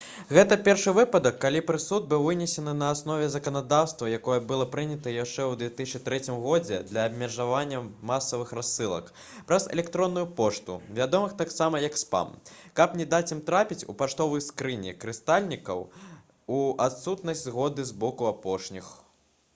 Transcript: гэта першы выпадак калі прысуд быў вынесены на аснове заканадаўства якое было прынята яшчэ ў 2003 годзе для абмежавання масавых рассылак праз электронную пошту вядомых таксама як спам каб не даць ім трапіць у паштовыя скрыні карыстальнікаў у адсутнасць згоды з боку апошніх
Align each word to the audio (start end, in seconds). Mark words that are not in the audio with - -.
гэта 0.35 0.55
першы 0.67 0.91
выпадак 0.97 1.35
калі 1.41 1.59
прысуд 1.65 2.05
быў 2.11 2.23
вынесены 2.27 2.71
на 2.77 2.85
аснове 2.93 3.27
заканадаўства 3.33 4.07
якое 4.11 4.37
было 4.51 4.65
прынята 4.75 5.13
яшчэ 5.15 5.43
ў 5.43 5.99
2003 5.99 6.39
годзе 6.45 6.79
для 6.91 7.03
абмежавання 7.09 7.83
масавых 8.11 8.53
рассылак 8.59 9.11
праз 9.51 9.67
электронную 9.75 10.23
пошту 10.39 10.77
вядомых 11.01 11.35
таксама 11.43 11.81
як 11.85 11.99
спам 12.05 12.31
каб 12.81 12.95
не 13.01 13.07
даць 13.15 13.31
ім 13.37 13.45
трапіць 13.51 13.85
у 13.93 13.95
паштовыя 14.01 14.47
скрыні 14.49 14.95
карыстальнікаў 15.05 15.85
у 16.61 16.63
адсутнасць 16.89 17.45
згоды 17.53 17.87
з 17.91 17.97
боку 18.05 18.29
апошніх 18.33 18.89